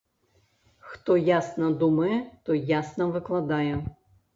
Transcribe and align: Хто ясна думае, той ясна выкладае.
Хто 0.93 1.19
ясна 1.39 1.71
думае, 1.85 2.19
той 2.49 2.67
ясна 2.77 3.13
выкладае. 3.15 3.75